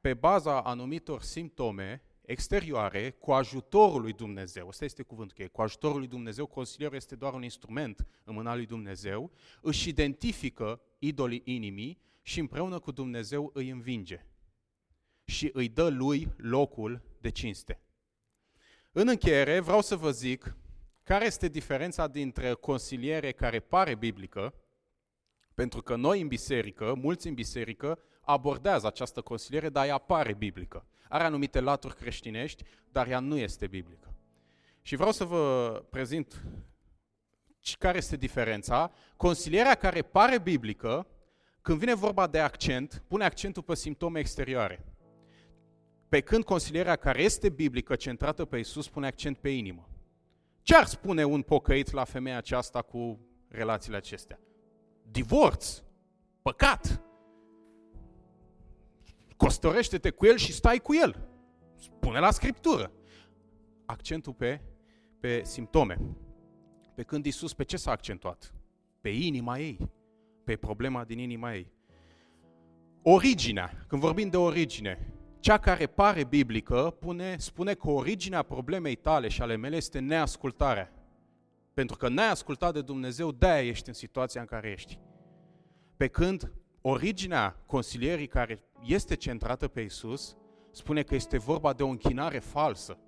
[0.00, 5.98] pe baza anumitor simptome exterioare, cu ajutorul lui Dumnezeu, ăsta este cuvântul cheie, cu ajutorul
[5.98, 12.00] lui Dumnezeu, consilierul este doar un instrument în mâna lui Dumnezeu, își identifică idolii inimii
[12.22, 14.24] și împreună cu Dumnezeu îi învinge
[15.24, 17.80] și îi dă lui locul de cinste.
[18.92, 20.56] În încheiere, vreau să vă zic
[21.02, 24.54] care este diferența dintre consiliere care pare biblică,
[25.54, 30.86] pentru că noi în biserică, mulți în biserică, abordează această consiliere, dar ea pare biblică.
[31.12, 34.14] Are anumite laturi creștinești, dar ea nu este biblică.
[34.82, 36.42] Și vreau să vă prezint
[37.78, 38.92] care este diferența.
[39.16, 41.06] Consilierea care pare biblică,
[41.62, 44.84] când vine vorba de accent, pune accentul pe simptome exterioare.
[46.08, 49.88] Pe când consilierea care este biblică, centrată pe Isus, pune accent pe inimă.
[50.62, 54.40] Ce ar spune un pocăit la femeia aceasta cu relațiile acestea?
[55.02, 55.82] Divorț,
[56.42, 57.02] păcat,
[59.44, 61.28] costărește-te cu el și stai cu el.
[61.76, 62.92] Spune la Scriptură.
[63.86, 64.60] Accentul pe,
[65.20, 66.00] pe simptome.
[66.94, 68.54] Pe când Isus pe ce s-a accentuat?
[69.00, 69.90] Pe inima ei,
[70.44, 71.72] pe problema din inima ei.
[73.02, 79.28] Originea, când vorbim de origine, cea care pare biblică pune, spune că originea problemei tale
[79.28, 80.92] și ale mele este neascultarea.
[81.74, 85.00] Pentru că n-ai ascultat de Dumnezeu, de-aia ești în situația în care ești.
[85.96, 90.36] Pe când originea consilierii care este centrată pe Isus
[90.70, 92.98] spune că este vorba de o închinare falsă.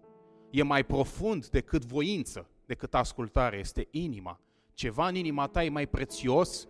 [0.51, 4.41] E mai profund decât voință, decât ascultare, este inima.
[4.75, 6.69] Ceva în inima ta e mai prețios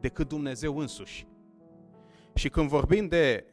[0.00, 1.26] decât Dumnezeu însuși.
[2.34, 3.44] Și când vorbim de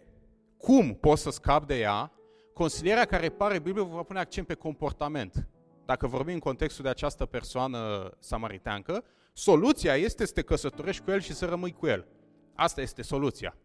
[0.58, 2.12] cum poți să scapi de ea,
[2.54, 5.48] consilierea care pare Biblie va pune accent pe comportament.
[5.86, 11.20] Dacă vorbim în contextul de această persoană samariteancă, soluția este să te căsătorești cu el
[11.20, 12.08] și să rămâi cu el.
[12.56, 13.56] Asta este soluția.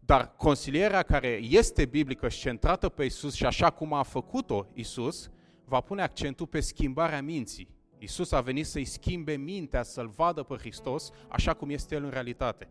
[0.00, 5.30] Dar consilierea care este biblică și centrată pe Isus și așa cum a făcut-o Isus,
[5.64, 7.68] va pune accentul pe schimbarea minții.
[7.98, 12.10] Isus a venit să-i schimbe mintea, să-L vadă pe Hristos așa cum este El în
[12.10, 12.68] realitate.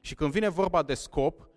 [0.00, 1.48] Și când vine vorba de scop,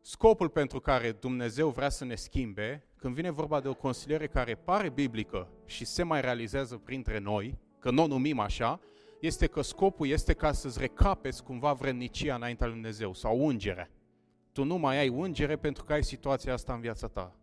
[0.00, 4.54] scopul pentru care Dumnezeu vrea să ne schimbe, când vine vorba de o consiliere care
[4.54, 8.80] pare biblică și se mai realizează printre noi, că nu o numim așa,
[9.20, 13.90] este că scopul este ca să-ți recapeți cumva vrednicia înaintea lui Dumnezeu sau ungere.
[14.52, 17.34] Tu nu mai ai ungere pentru că ai situația asta în viața ta.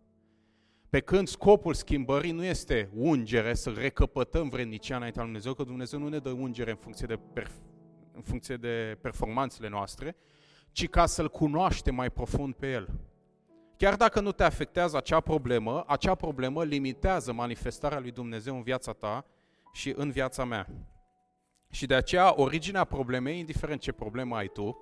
[0.88, 5.98] Pe când scopul schimbării nu este ungere, să recăpătăm vrednicia înaintea lui Dumnezeu, că Dumnezeu
[5.98, 7.62] nu ne dă ungere în funcție de, perf-
[8.12, 10.16] în funcție de performanțele noastre,
[10.72, 12.88] ci ca să-L cunoaștem mai profund pe El.
[13.76, 18.92] Chiar dacă nu te afectează acea problemă, acea problemă limitează manifestarea lui Dumnezeu în viața
[18.92, 19.24] ta
[19.72, 20.66] și în viața mea.
[21.70, 24.78] Și de aceea, originea problemei, indiferent ce problemă ai tu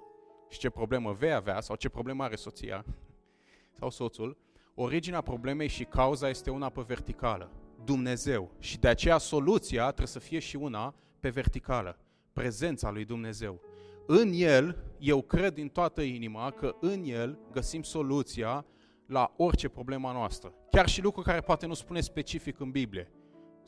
[0.49, 2.85] și ce problemă vei avea sau ce problemă are soția
[3.79, 4.37] sau soțul,
[4.75, 7.51] originea problemei și cauza este una pe verticală,
[7.85, 8.51] Dumnezeu.
[8.59, 11.99] Și de aceea soluția trebuie să fie și una pe verticală,
[12.33, 13.61] prezența lui Dumnezeu.
[14.07, 18.65] În El, eu cred din toată inima că în El găsim soluția
[19.07, 20.53] la orice problemă noastră.
[20.71, 23.11] Chiar și lucruri care poate nu spune specific în Biblie.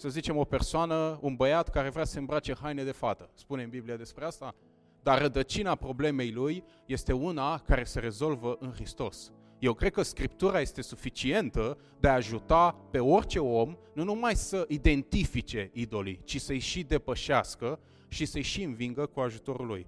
[0.01, 3.31] Să zicem o persoană, un băiat care vrea să îmbrace haine de fată.
[3.35, 4.55] Spune în Biblie despre asta?
[5.03, 9.33] Dar rădăcina problemei lui este una care se rezolvă în Hristos.
[9.59, 14.65] Eu cred că Scriptura este suficientă de a ajuta pe orice om nu numai să
[14.69, 17.79] identifice idolii, ci să-i și depășească
[18.09, 19.87] și să-i și învingă cu ajutorul lui.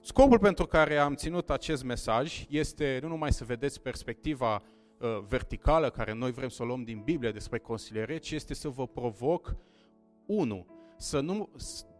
[0.00, 4.62] Scopul pentru care am ținut acest mesaj este nu numai să vedeți perspectiva
[4.98, 8.68] uh, verticală care noi vrem să o luăm din Biblie despre consiliere, ci este să
[8.68, 9.56] vă provoc,
[10.26, 10.66] unu,
[10.96, 11.48] să nu,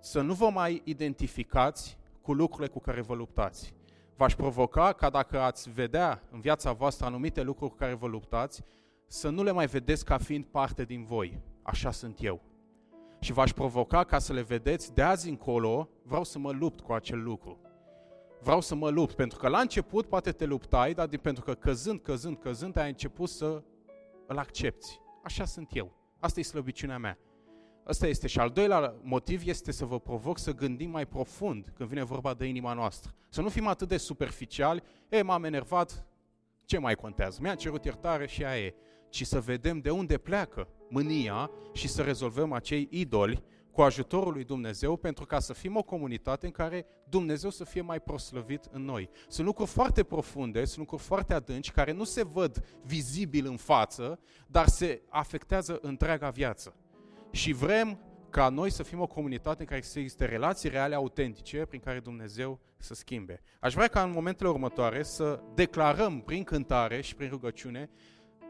[0.00, 3.74] să nu vă mai identificați cu lucrurile cu care vă luptați.
[4.16, 8.62] V-aș provoca ca dacă ați vedea în viața voastră anumite lucruri cu care vă luptați,
[9.06, 11.40] să nu le mai vedeți ca fiind parte din voi.
[11.62, 12.40] Așa sunt eu.
[13.20, 16.92] Și v-aș provoca ca să le vedeți de azi încolo, vreau să mă lupt cu
[16.92, 17.63] acel lucru
[18.44, 19.14] vreau să mă lupt.
[19.14, 22.88] Pentru că la început poate te luptai, dar din, pentru că căzând, căzând, căzând, ai
[22.88, 23.62] început să
[24.26, 25.00] îl accepti.
[25.22, 25.92] Așa sunt eu.
[26.18, 27.18] Asta e slăbiciunea mea.
[27.84, 28.26] Asta este.
[28.26, 32.34] Și al doilea motiv este să vă provoc să gândim mai profund când vine vorba
[32.34, 33.14] de inima noastră.
[33.28, 36.06] Să nu fim atât de superficiali, e, m-am enervat,
[36.64, 37.38] ce mai contează?
[37.42, 38.74] Mi-a cerut iertare și aia e.
[39.08, 43.42] Ci să vedem de unde pleacă mânia și să rezolvăm acei idoli
[43.74, 47.80] cu ajutorul lui Dumnezeu pentru ca să fim o comunitate în care Dumnezeu să fie
[47.80, 49.10] mai proslăvit în noi.
[49.28, 54.18] Sunt lucruri foarte profunde, sunt lucruri foarte adânci care nu se văd vizibil în față,
[54.46, 56.74] dar se afectează întreaga viață.
[57.30, 57.98] Și vrem
[58.30, 62.00] ca noi să fim o comunitate în care să existe relații reale, autentice, prin care
[62.00, 63.42] Dumnezeu să schimbe.
[63.60, 67.90] Aș vrea ca în momentele următoare să declarăm prin cântare și prin rugăciune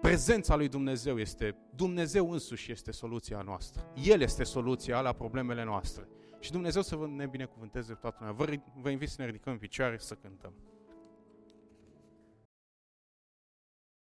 [0.05, 3.93] Prezența lui Dumnezeu este, Dumnezeu însuși este soluția noastră.
[4.03, 6.09] El este soluția la problemele noastre.
[6.41, 8.33] Și Dumnezeu să ne binecuvânteze toată lumea.
[8.33, 10.53] Vă, vă invit să ne ridicăm în picioare și să cântăm.